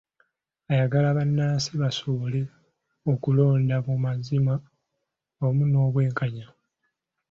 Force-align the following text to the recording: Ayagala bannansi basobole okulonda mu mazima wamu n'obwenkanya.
Ayagala 0.71 1.17
bannansi 1.17 1.71
basobole 1.81 2.41
okulonda 3.11 3.75
mu 3.87 3.95
mazima 4.05 4.53
wamu 5.39 5.63
n'obwenkanya. 5.67 6.45